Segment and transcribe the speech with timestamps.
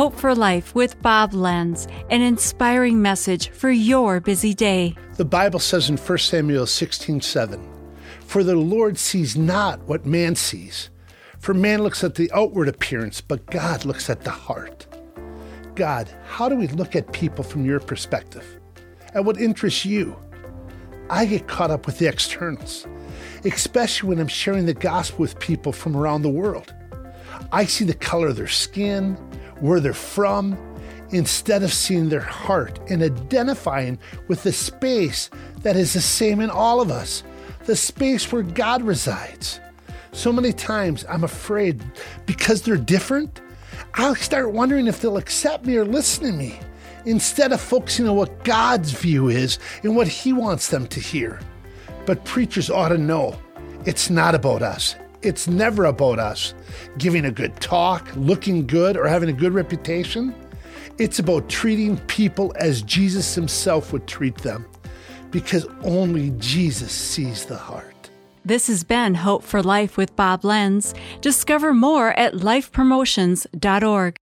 [0.00, 4.96] Hope for Life with Bob Lenz, an inspiring message for your busy day.
[5.18, 7.60] The Bible says in 1 Samuel 16 7,
[8.22, 10.88] For the Lord sees not what man sees.
[11.38, 14.86] For man looks at the outward appearance, but God looks at the heart.
[15.74, 18.58] God, how do we look at people from your perspective?
[19.12, 20.16] At what interests you?
[21.10, 22.86] I get caught up with the externals,
[23.44, 26.72] especially when I'm sharing the gospel with people from around the world.
[27.52, 29.18] I see the color of their skin,
[29.60, 30.58] where they're from,
[31.12, 35.30] instead of seeing their heart and identifying with the space
[35.62, 37.22] that is the same in all of us,
[37.66, 39.60] the space where God resides.
[40.12, 41.82] So many times I'm afraid
[42.26, 43.40] because they're different,
[43.94, 46.58] I'll start wondering if they'll accept me or listen to me
[47.06, 51.40] instead of focusing on what God's view is and what He wants them to hear.
[52.06, 53.38] But preachers ought to know
[53.86, 54.94] it's not about us.
[55.22, 56.54] It's never about us
[56.98, 60.34] giving a good talk, looking good, or having a good reputation.
[60.98, 64.66] It's about treating people as Jesus himself would treat them
[65.30, 68.10] because only Jesus sees the heart.
[68.44, 70.94] This has been Hope for Life with Bob Lenz.
[71.20, 74.20] Discover more at lifepromotions.org.